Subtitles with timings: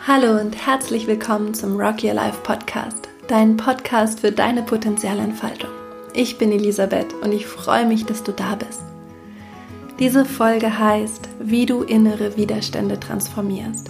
[0.00, 5.70] Hallo und herzlich willkommen zum Rock Your Life Podcast, dein Podcast für deine Potenzialentfaltung.
[6.12, 8.82] Ich bin Elisabeth und ich freue mich, dass du da bist.
[9.98, 13.88] Diese Folge heißt, wie du innere Widerstände transformierst.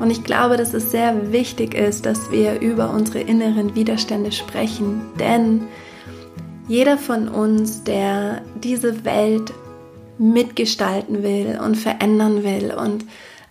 [0.00, 5.02] Und ich glaube, dass es sehr wichtig ist, dass wir über unsere inneren Widerstände sprechen,
[5.20, 5.68] denn
[6.66, 9.52] jeder von uns, der diese Welt
[10.18, 13.04] mitgestalten will und verändern will und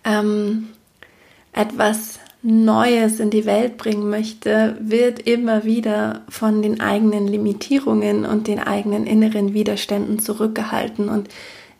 [0.04, 0.68] ähm,
[1.52, 8.48] etwas Neues in die Welt bringen möchte, wird immer wieder von den eigenen Limitierungen und
[8.48, 11.08] den eigenen inneren Widerständen zurückgehalten.
[11.08, 11.28] Und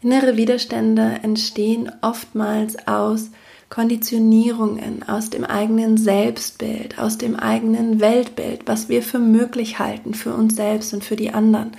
[0.02, 3.30] innere Widerstände entstehen oftmals aus
[3.70, 10.34] Konditionierungen, aus dem eigenen Selbstbild, aus dem eigenen Weltbild, was wir für möglich halten für
[10.34, 11.72] uns selbst und für die anderen.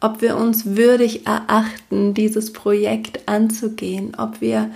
[0.00, 4.70] Ob wir uns würdig erachten, dieses Projekt anzugehen, ob wir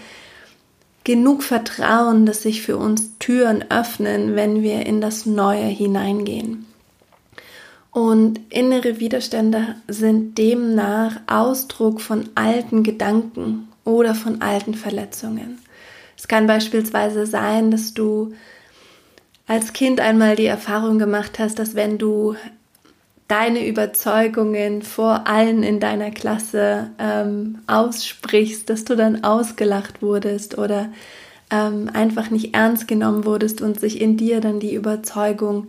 [1.04, 6.66] genug Vertrauen, dass sich für uns Türen öffnen, wenn wir in das Neue hineingehen.
[7.90, 15.58] Und innere Widerstände sind demnach Ausdruck von alten Gedanken oder von alten Verletzungen.
[16.16, 18.32] Es kann beispielsweise sein, dass du
[19.46, 22.36] als Kind einmal die Erfahrung gemacht hast, dass wenn du
[23.30, 30.88] deine Überzeugungen vor allen in deiner Klasse ähm, aussprichst, dass du dann ausgelacht wurdest oder
[31.50, 35.68] ähm, einfach nicht ernst genommen wurdest und sich in dir dann die Überzeugung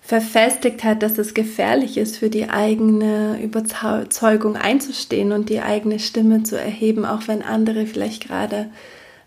[0.00, 6.44] verfestigt hat, dass es gefährlich ist, für die eigene Überzeugung einzustehen und die eigene Stimme
[6.44, 8.70] zu erheben, auch wenn andere vielleicht gerade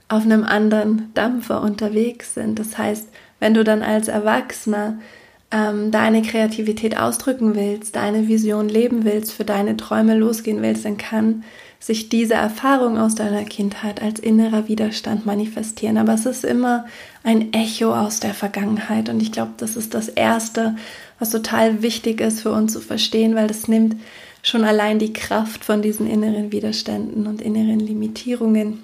[0.08, 2.58] auf einem anderen Dampfer unterwegs sind.
[2.58, 4.98] Das heißt, wenn du dann als Erwachsener
[5.52, 10.98] ähm, deine Kreativität ausdrücken willst, deine Vision leben willst, für deine Träume losgehen willst, dann
[10.98, 11.44] kann
[11.80, 15.98] sich diese Erfahrung aus deiner Kindheit als innerer Widerstand manifestieren.
[15.98, 16.86] Aber es ist immer
[17.24, 19.08] ein Echo aus der Vergangenheit.
[19.08, 20.76] Und ich glaube, das ist das Erste,
[21.20, 23.96] was total wichtig ist für uns zu verstehen, weil das nimmt
[24.44, 28.84] schon allein die Kraft von diesen inneren Widerständen und inneren Limitierungen,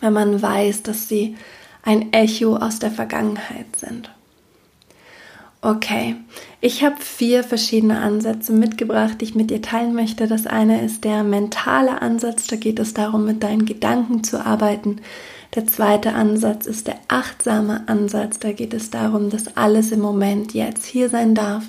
[0.00, 1.36] wenn man weiß, dass sie
[1.82, 4.10] ein Echo aus der Vergangenheit sind.
[5.64, 6.16] Okay,
[6.60, 10.26] ich habe vier verschiedene Ansätze mitgebracht, die ich mit dir teilen möchte.
[10.26, 14.96] Das eine ist der mentale Ansatz, da geht es darum, mit deinen Gedanken zu arbeiten.
[15.54, 20.52] Der zweite Ansatz ist der achtsame Ansatz, da geht es darum, dass alles im Moment
[20.52, 21.62] jetzt hier sein darf.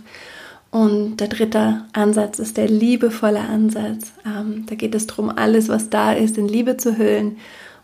[0.71, 4.11] Und der dritte Ansatz ist der liebevolle Ansatz.
[4.25, 7.37] Ähm, da geht es darum, alles, was da ist, in Liebe zu hüllen.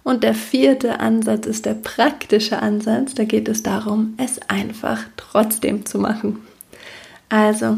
[0.04, 3.14] Und der vierte Ansatz ist der praktische Ansatz.
[3.14, 6.40] Da geht es darum, es einfach trotzdem zu machen.
[7.30, 7.78] Also,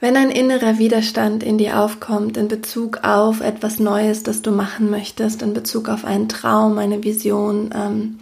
[0.00, 4.90] wenn ein innerer Widerstand in dir aufkommt in Bezug auf etwas Neues, das du machen
[4.90, 8.20] möchtest, in Bezug auf einen Traum, eine Vision, ähm,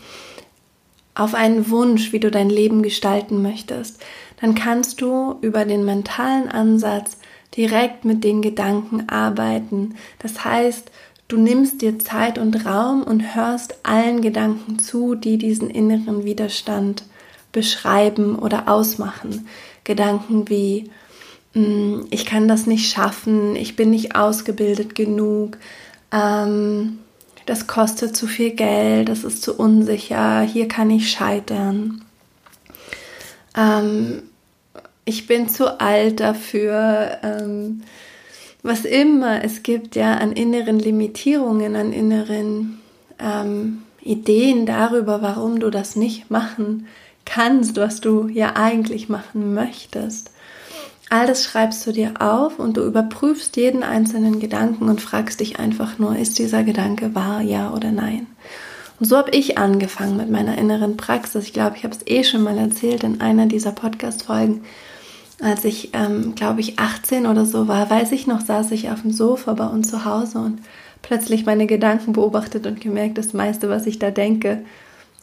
[1.14, 4.00] auf einen Wunsch, wie du dein Leben gestalten möchtest,
[4.40, 7.16] dann kannst du über den mentalen Ansatz
[7.56, 9.94] direkt mit den Gedanken arbeiten.
[10.18, 10.90] Das heißt,
[11.28, 17.04] Du nimmst dir Zeit und Raum und hörst allen Gedanken zu, die diesen inneren Widerstand
[17.52, 19.46] beschreiben oder ausmachen.
[19.84, 20.90] Gedanken wie,
[21.52, 25.58] hm, ich kann das nicht schaffen, ich bin nicht ausgebildet genug,
[26.12, 26.98] ähm,
[27.44, 32.04] das kostet zu viel Geld, das ist zu unsicher, hier kann ich scheitern.
[33.54, 34.22] Ähm,
[35.04, 37.18] ich bin zu alt dafür.
[37.22, 37.82] Ähm,
[38.68, 42.80] was immer es gibt, ja, an inneren Limitierungen, an inneren
[43.18, 46.86] ähm, Ideen darüber, warum du das nicht machen
[47.24, 50.30] kannst, was du ja eigentlich machen möchtest.
[51.10, 55.58] All das schreibst du dir auf und du überprüfst jeden einzelnen Gedanken und fragst dich
[55.58, 58.26] einfach nur, ist dieser Gedanke wahr, ja oder nein?
[59.00, 61.44] Und so habe ich angefangen mit meiner inneren Praxis.
[61.44, 64.64] Ich glaube, ich habe es eh schon mal erzählt in einer dieser Podcast-Folgen
[65.40, 69.02] als ich, ähm, glaube ich, 18 oder so war, weiß ich noch, saß ich auf
[69.02, 70.60] dem Sofa bei uns zu Hause und
[71.02, 74.62] plötzlich meine Gedanken beobachtet und gemerkt, das meiste, was ich da denke,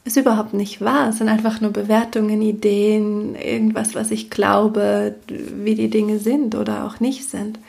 [0.05, 1.09] ist überhaupt nicht wahr.
[1.09, 6.85] Es sind einfach nur Bewertungen, Ideen, irgendwas, was ich glaube, wie die Dinge sind oder
[6.85, 7.59] auch nicht sind.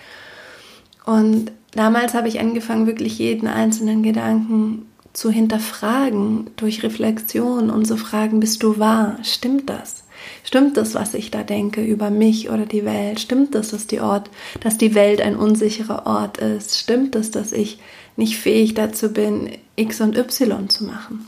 [1.05, 7.97] Und damals habe ich angefangen, wirklich jeden einzelnen Gedanken zu hinterfragen durch Reflexion und zu
[7.97, 9.17] fragen, bist du wahr?
[9.23, 10.05] Stimmt das?
[10.45, 13.21] Stimmt das, was ich da denke über mich oder die Welt?
[13.21, 14.31] Stimmt das, dass die Ort,
[14.61, 16.79] dass die Welt ein unsicherer Ort ist?
[16.79, 17.79] Stimmt es, dass ich
[18.17, 21.27] nicht fähig dazu bin, X und Y zu machen?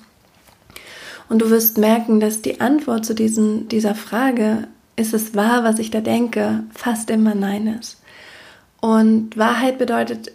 [1.29, 5.79] Und du wirst merken, dass die Antwort zu diesen, dieser Frage, ist es wahr, was
[5.79, 8.01] ich da denke, fast immer Nein ist.
[8.81, 10.33] Und Wahrheit bedeutet,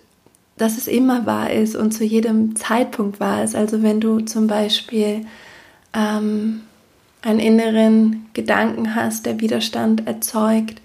[0.57, 3.55] dass es immer wahr ist und zu jedem Zeitpunkt wahr ist.
[3.55, 5.25] Also wenn du zum Beispiel
[5.93, 6.61] ähm,
[7.23, 10.81] einen inneren Gedanken hast, der Widerstand erzeugt,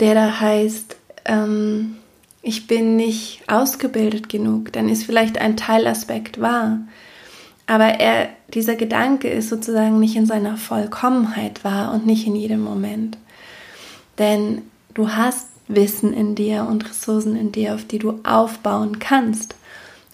[0.00, 0.96] der da heißt,
[1.26, 1.96] ähm,
[2.42, 6.80] ich bin nicht ausgebildet genug, dann ist vielleicht ein Teilaspekt wahr.
[7.66, 12.62] Aber er, dieser Gedanke ist sozusagen nicht in seiner Vollkommenheit wahr und nicht in jedem
[12.62, 13.16] Moment.
[14.18, 14.62] Denn
[14.94, 19.54] du hast Wissen in dir und Ressourcen in dir, auf die du aufbauen kannst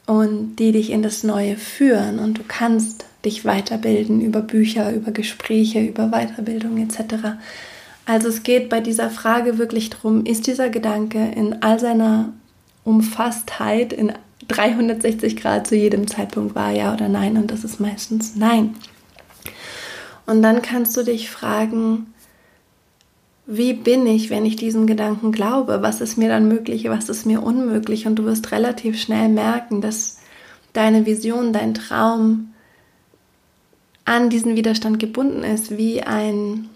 [0.09, 2.19] und die dich in das Neue führen.
[2.19, 7.37] Und du kannst dich weiterbilden über Bücher, über Gespräche, über Weiterbildung etc.
[8.07, 12.33] Also es geht bei dieser Frage wirklich darum, ist dieser Gedanke in all seiner
[12.85, 14.15] Umfasstheit, in
[14.49, 17.37] 360 Grad zu jedem Zeitpunkt wahr, ja oder nein?
[17.37, 18.77] Und das ist meistens nein.
[20.25, 22.15] Und dann kannst du dich fragen,
[23.51, 25.79] wie bin ich, wenn ich diesen Gedanken glaube?
[25.81, 28.07] Was ist mir dann möglich, was ist mir unmöglich?
[28.07, 30.19] Und du wirst relativ schnell merken, dass
[30.75, 32.53] deine Vision, dein Traum
[34.05, 36.69] an diesen Widerstand gebunden ist, wie ein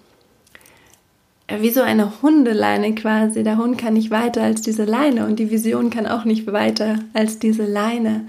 [1.47, 3.43] wie so eine Hundeleine quasi.
[3.43, 7.01] Der Hund kann nicht weiter als diese Leine und die Vision kann auch nicht weiter
[7.13, 8.25] als diese Leine.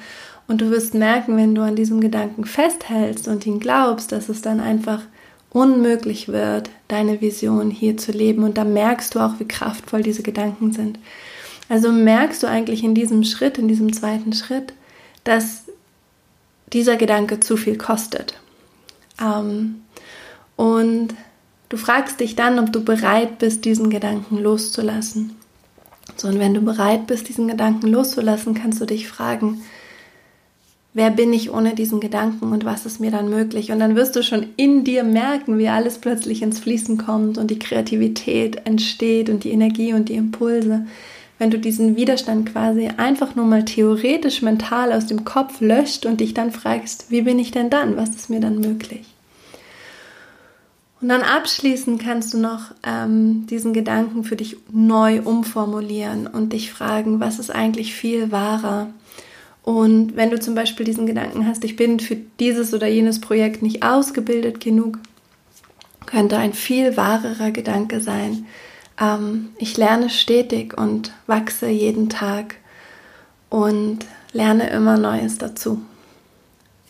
[0.50, 4.42] Und du wirst merken, wenn du an diesem Gedanken festhältst und ihn glaubst, dass es
[4.42, 5.04] dann einfach
[5.54, 8.44] unmöglich wird, deine Vision hier zu leben.
[8.44, 11.00] Und da merkst du auch, wie kraftvoll diese Gedanken sind.
[11.70, 14.74] Also merkst du eigentlich in diesem Schritt, in diesem zweiten Schritt,
[15.24, 15.64] dass
[16.74, 18.40] dieser Gedanke zu viel kostet.
[19.22, 19.82] Ähm,
[20.56, 21.14] und
[21.74, 25.36] Du fragst dich dann, ob du bereit bist, diesen Gedanken loszulassen.
[26.18, 29.64] So, und wenn du bereit bist, diesen Gedanken loszulassen, kannst du dich fragen,
[30.94, 33.72] wer bin ich ohne diesen Gedanken und was ist mir dann möglich?
[33.72, 37.50] Und dann wirst du schon in dir merken, wie alles plötzlich ins Fließen kommt und
[37.50, 40.86] die Kreativität entsteht und die Energie und die Impulse.
[41.40, 46.22] Wenn du diesen Widerstand quasi einfach nur mal theoretisch mental aus dem Kopf löscht und
[46.22, 47.98] dich dann fragst, wie bin ich denn dann?
[47.98, 49.06] Was ist mir dann möglich?
[51.02, 56.72] Und dann abschließend kannst du noch ähm, diesen Gedanken für dich neu umformulieren und dich
[56.72, 58.88] fragen, was ist eigentlich viel wahrer?
[59.64, 63.62] Und wenn du zum Beispiel diesen Gedanken hast, ich bin für dieses oder jenes Projekt
[63.62, 65.00] nicht ausgebildet genug,
[66.06, 68.46] könnte ein viel wahrerer Gedanke sein.
[69.00, 72.56] Ähm, ich lerne stetig und wachse jeden Tag
[73.50, 74.00] und
[74.34, 75.82] lerne immer Neues dazu.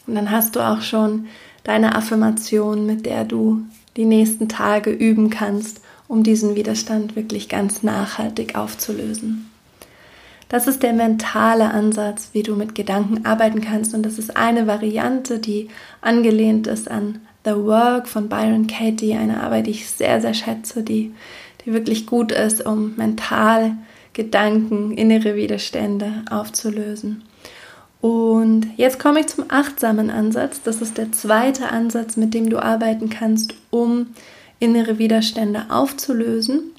[0.07, 1.27] Und dann hast du auch schon
[1.63, 3.61] deine Affirmation, mit der du
[3.95, 9.49] die nächsten Tage üben kannst, um diesen Widerstand wirklich ganz nachhaltig aufzulösen.
[10.49, 14.67] Das ist der mentale Ansatz, wie du mit Gedanken arbeiten kannst und das ist eine
[14.67, 15.69] Variante, die
[16.01, 20.83] angelehnt ist an The Work von Byron Katie, eine Arbeit, die ich sehr, sehr schätze,
[20.83, 21.13] die,
[21.65, 23.75] die wirklich gut ist, um mental
[24.13, 27.23] Gedanken, innere Widerstände aufzulösen.
[27.99, 30.61] Und jetzt komme ich zum achtsamen Ansatz.
[30.61, 34.07] Das ist der zweite Ansatz, mit dem du arbeiten kannst, um
[34.59, 36.72] innere Widerstände aufzulösen.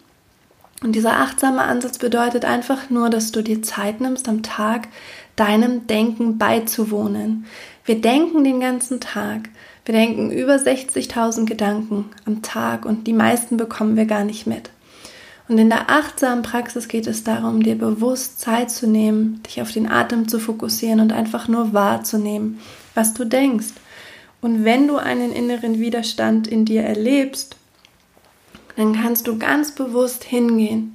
[0.84, 4.88] Und dieser achtsame Ansatz bedeutet einfach nur, dass du dir Zeit nimmst, am Tag
[5.34, 7.46] deinem Denken beizuwohnen.
[7.86, 9.48] Wir denken den ganzen Tag.
[9.86, 14.69] Wir denken über 60.000 Gedanken am Tag und die meisten bekommen wir gar nicht mit.
[15.48, 19.72] Und in der achtsamen Praxis geht es darum, dir bewusst Zeit zu nehmen, dich auf
[19.72, 22.60] den Atem zu fokussieren und einfach nur wahrzunehmen,
[22.94, 23.72] was du denkst.
[24.43, 27.56] Und wenn du einen inneren Widerstand in dir erlebst,
[28.76, 30.94] dann kannst du ganz bewusst hingehen,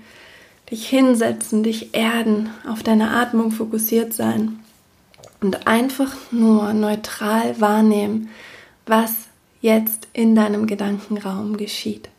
[0.70, 4.60] dich hinsetzen, dich erden, auf deine Atmung fokussiert sein
[5.42, 8.30] und einfach nur neutral wahrnehmen,
[8.86, 9.14] was
[9.62, 12.10] jetzt in deinem Gedankenraum geschieht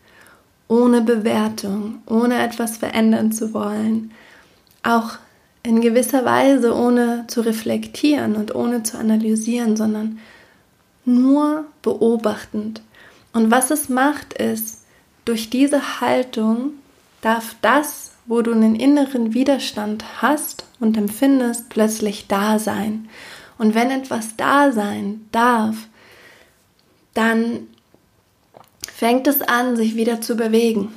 [0.70, 4.12] ohne Bewertung, ohne etwas verändern zu wollen,
[4.84, 5.18] auch
[5.64, 10.20] in gewisser Weise ohne zu reflektieren und ohne zu analysieren, sondern
[11.04, 12.82] nur beobachtend.
[13.32, 14.79] Und was es macht, ist,
[15.30, 16.72] durch diese Haltung
[17.20, 23.08] darf das, wo du einen inneren Widerstand hast und empfindest, plötzlich da sein.
[23.56, 25.76] Und wenn etwas da sein darf,
[27.14, 27.68] dann
[28.92, 30.92] fängt es an, sich wieder zu bewegen.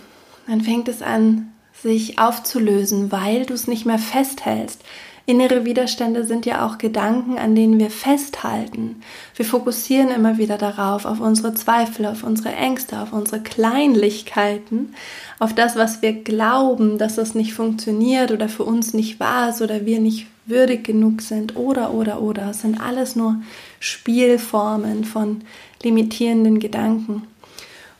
[0.47, 4.81] Dann fängt es an, sich aufzulösen, weil du es nicht mehr festhältst.
[5.25, 9.01] Innere Widerstände sind ja auch Gedanken, an denen wir festhalten.
[9.37, 14.93] Wir fokussieren immer wieder darauf, auf unsere Zweifel, auf unsere Ängste, auf unsere Kleinlichkeiten,
[15.39, 19.61] auf das, was wir glauben, dass es nicht funktioniert oder für uns nicht wahr ist
[19.61, 22.49] oder wir nicht würdig genug sind oder, oder, oder.
[22.49, 23.37] Es sind alles nur
[23.79, 25.39] Spielformen von
[25.83, 27.23] limitierenden Gedanken.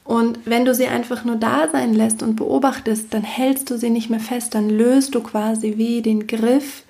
[0.04, 3.90] Und wenn du sie einfach nur da sein lässt und beobachtest, dann hältst du sie
[3.90, 6.84] nicht mehr fest, dann löst du quasi wie den Griff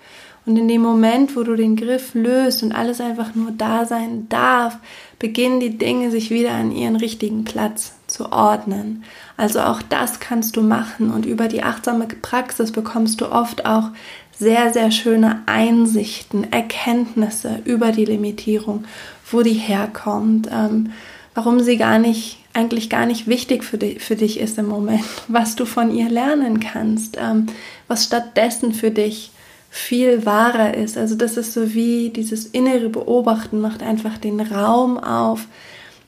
[0.46, 4.28] Und in dem Moment, wo du den Griff löst und alles einfach nur da sein
[4.28, 4.78] darf,
[5.18, 9.06] beginnen die Dinge sich wieder an ihren richtigen Platz zu ordnen.
[9.38, 11.12] Also auch das kannst du machen.
[11.12, 13.90] Und über die achtsame Praxis bekommst du oft auch
[14.38, 18.84] sehr, sehr schöne Einsichten, Erkenntnisse über die Limitierung,
[19.32, 20.92] wo die herkommt, ähm,
[21.34, 25.06] warum sie gar nicht, eigentlich gar nicht wichtig für, die, für dich ist im Moment,
[25.30, 27.46] was du von ihr lernen kannst, ähm,
[27.88, 29.32] was stattdessen für dich
[29.76, 31.00] viel wahrer ist.
[31.00, 35.48] Also das ist so wie dieses innere Beobachten macht einfach den Raum auf,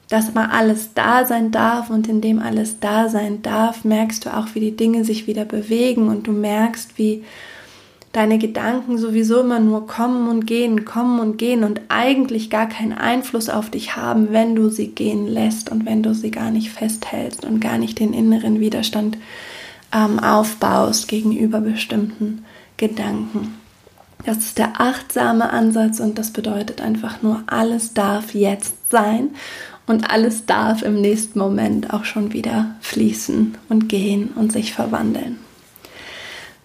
[0.08, 4.38] dass mal alles da sein darf und in dem alles da sein darf, merkst du
[4.38, 7.24] auch, wie die Dinge sich wieder bewegen und du merkst, wie
[8.12, 12.94] deine Gedanken sowieso immer nur kommen und gehen, kommen und gehen und eigentlich gar keinen
[12.94, 16.70] Einfluss auf dich haben, wenn du sie gehen lässt und wenn du sie gar nicht
[16.70, 19.18] festhältst und gar nicht den inneren Widerstand
[19.92, 22.46] ähm, aufbaust gegenüber bestimmten
[22.78, 23.56] Gedanken.
[24.26, 29.30] Das ist der achtsame Ansatz und das bedeutet einfach nur, alles darf jetzt sein
[29.86, 35.38] und alles darf im nächsten Moment auch schon wieder fließen und gehen und sich verwandeln.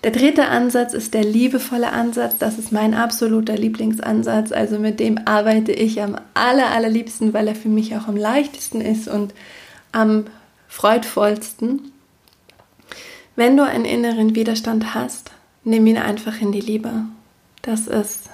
[0.03, 2.39] Der dritte Ansatz ist der liebevolle Ansatz.
[2.39, 4.51] Das ist mein absoluter Lieblingsansatz.
[4.51, 8.81] Also mit dem arbeite ich am aller, allerliebsten, weil er für mich auch am leichtesten
[8.81, 9.35] ist und
[9.93, 10.25] am
[10.69, 11.93] freudvollsten.
[13.37, 15.33] Wenn du einen inneren Widerstand hast,
[15.65, 16.93] nimm ihn einfach in die Liebe.
[17.63, 18.31] Das ist,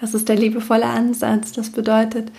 [0.00, 1.52] das ist der liebevolle Ansatz.
[1.52, 2.30] Das bedeutet,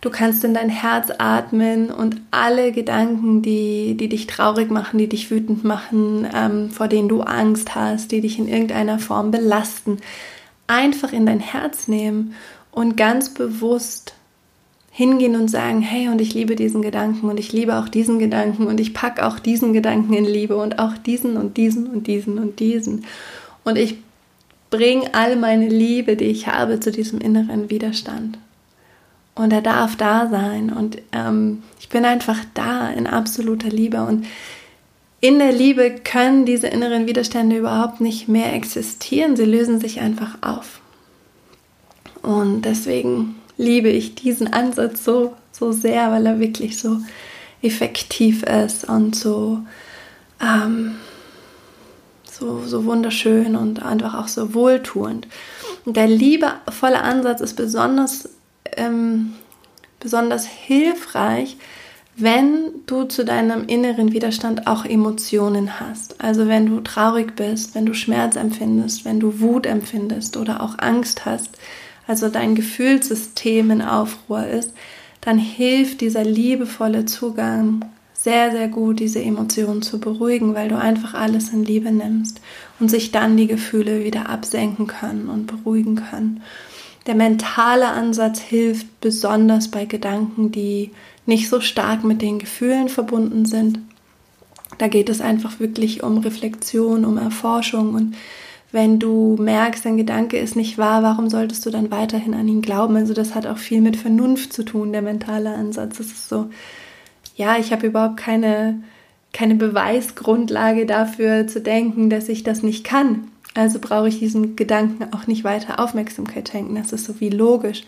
[0.00, 5.08] du kannst in dein Herz atmen und alle Gedanken, die, die dich traurig machen, die
[5.08, 9.98] dich wütend machen, ähm, vor denen du Angst hast, die dich in irgendeiner Form belasten,
[10.66, 12.34] einfach in dein Herz nehmen
[12.72, 14.14] und ganz bewusst
[14.96, 18.66] hingehen und sagen, hey, und ich liebe diesen Gedanken und ich liebe auch diesen Gedanken
[18.66, 22.38] und ich packe auch diesen Gedanken in Liebe und auch diesen und diesen und diesen
[22.38, 23.04] und diesen.
[23.62, 23.98] Und ich
[24.70, 28.38] bringe all meine Liebe, die ich habe, zu diesem inneren Widerstand.
[29.34, 30.72] Und er darf da sein.
[30.72, 34.00] Und ähm, ich bin einfach da in absoluter Liebe.
[34.00, 34.24] Und
[35.20, 39.36] in der Liebe können diese inneren Widerstände überhaupt nicht mehr existieren.
[39.36, 40.80] Sie lösen sich einfach auf.
[42.22, 46.98] Und deswegen liebe ich diesen Ansatz so, so sehr, weil er wirklich so
[47.62, 49.60] effektiv ist und so,
[50.40, 50.96] ähm,
[52.30, 55.26] so, so wunderschön und einfach auch so wohltuend.
[55.84, 58.28] Und der liebevolle Ansatz ist besonders,
[58.76, 59.34] ähm,
[60.00, 61.56] besonders hilfreich,
[62.16, 66.20] wenn du zu deinem inneren Widerstand auch Emotionen hast.
[66.22, 70.78] Also wenn du traurig bist, wenn du Schmerz empfindest, wenn du Wut empfindest oder auch
[70.78, 71.58] Angst hast,
[72.06, 74.72] also dein Gefühlssystem in Aufruhr ist,
[75.20, 77.84] dann hilft dieser liebevolle Zugang
[78.14, 82.40] sehr, sehr gut, diese Emotionen zu beruhigen, weil du einfach alles in Liebe nimmst
[82.80, 86.42] und sich dann die Gefühle wieder absenken können und beruhigen können.
[87.06, 90.90] Der mentale Ansatz hilft besonders bei Gedanken, die
[91.24, 93.78] nicht so stark mit den Gefühlen verbunden sind.
[94.78, 98.16] Da geht es einfach wirklich um Reflexion, um Erforschung und
[98.72, 102.62] wenn du merkst, dein Gedanke ist nicht wahr, warum solltest du dann weiterhin an ihn
[102.62, 102.96] glauben?
[102.96, 105.98] Also das hat auch viel mit Vernunft zu tun, der mentale Ansatz.
[105.98, 106.50] Das ist so,
[107.36, 108.82] ja, ich habe überhaupt keine,
[109.32, 113.28] keine Beweisgrundlage dafür zu denken, dass ich das nicht kann.
[113.54, 116.74] Also brauche ich diesen Gedanken auch nicht weiter Aufmerksamkeit schenken.
[116.74, 117.84] Das ist so wie logisch.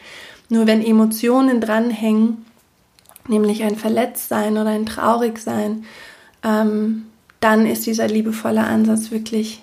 [0.48, 2.44] Nur wenn Emotionen dranhängen,
[3.26, 5.84] nämlich ein Verletztsein oder ein Traurigsein,
[6.42, 7.04] ähm,
[7.40, 9.62] dann ist dieser liebevolle Ansatz wirklich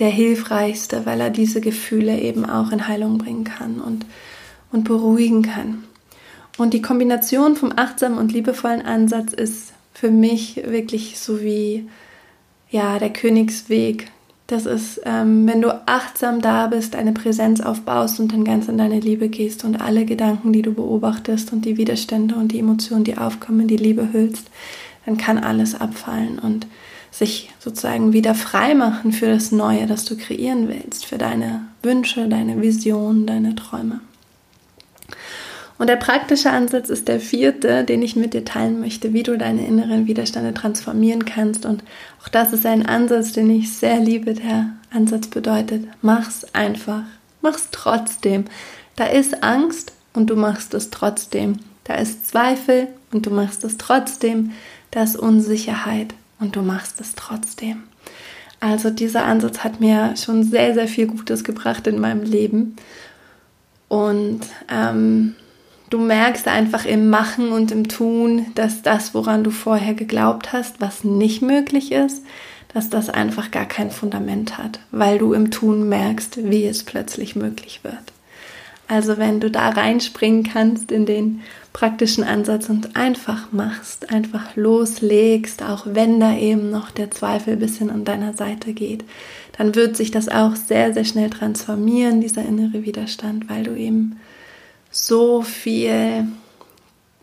[0.00, 4.06] der hilfreichste, weil er diese Gefühle eben auch in Heilung bringen kann und,
[4.72, 5.84] und beruhigen kann.
[6.58, 11.88] Und die Kombination vom achtsamen und liebevollen Ansatz ist für mich wirklich so wie
[12.70, 14.10] ja, der Königsweg.
[14.46, 18.78] Das ist, ähm, wenn du achtsam da bist, eine Präsenz aufbaust und dann ganz in
[18.78, 23.04] deine Liebe gehst und alle Gedanken, die du beobachtest und die Widerstände und die Emotionen,
[23.04, 24.50] die aufkommen, in die Liebe hüllst,
[25.06, 26.66] dann kann alles abfallen und
[27.10, 32.28] sich sozusagen wieder frei machen für das Neue, das du kreieren willst, für deine Wünsche,
[32.28, 34.00] deine Visionen, deine Träume.
[35.78, 39.38] Und der praktische Ansatz ist der vierte, den ich mit dir teilen möchte, wie du
[39.38, 41.64] deine inneren Widerstände transformieren kannst.
[41.64, 41.82] Und
[42.22, 44.34] auch das ist ein Ansatz, den ich sehr liebe.
[44.34, 47.04] Der Ansatz bedeutet, mach's einfach,
[47.40, 48.44] mach's trotzdem.
[48.96, 51.60] Da ist Angst und du machst es trotzdem.
[51.84, 54.52] Da ist Zweifel und du machst es trotzdem.
[54.90, 57.84] Da ist Unsicherheit und du machst es trotzdem.
[58.60, 62.76] Also dieser Ansatz hat mir schon sehr, sehr viel Gutes gebracht in meinem Leben.
[63.88, 65.34] Und ähm,
[65.88, 70.80] du merkst einfach im Machen und im Tun, dass das, woran du vorher geglaubt hast,
[70.80, 72.22] was nicht möglich ist,
[72.72, 77.34] dass das einfach gar kein Fundament hat, weil du im Tun merkst, wie es plötzlich
[77.34, 78.12] möglich wird.
[78.90, 81.42] Also wenn du da reinspringen kannst in den
[81.72, 87.60] praktischen Ansatz und einfach machst, einfach loslegst, auch wenn da eben noch der Zweifel ein
[87.60, 89.04] bisschen an deiner Seite geht,
[89.56, 94.18] dann wird sich das auch sehr, sehr schnell transformieren, dieser innere Widerstand, weil du eben
[94.90, 96.26] so viel,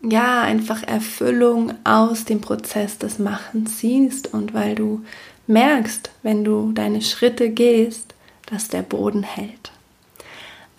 [0.02, 5.04] ja, einfach Erfüllung aus dem Prozess des Machens siehst und weil du
[5.46, 8.14] merkst, wenn du deine Schritte gehst,
[8.46, 9.70] dass der Boden hält.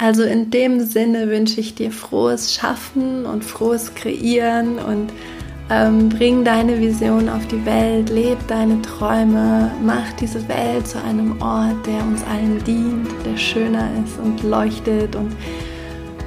[0.02, 5.12] Also in dem Sinne wünsche ich dir frohes Schaffen und frohes Kreieren und
[5.70, 11.42] ähm, bring deine Vision auf die Welt, leb deine Träume, mach diese Welt zu einem
[11.42, 15.36] Ort, der uns allen dient, der schöner ist und leuchtet und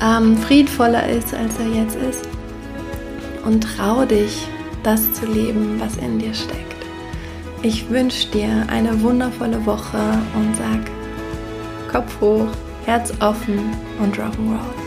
[0.02, 2.28] ähm, friedvoller ist, als er jetzt ist.
[3.46, 4.46] Und trau dich,
[4.82, 6.76] das zu leben, was in dir steckt.
[7.62, 9.98] Ich wünsche dir eine wundervolle Woche
[10.34, 12.48] und sag Kopf hoch
[12.84, 13.58] Herz offen
[14.00, 14.81] und Rock'n'Roll.